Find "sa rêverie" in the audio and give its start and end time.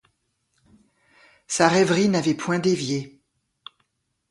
1.45-2.07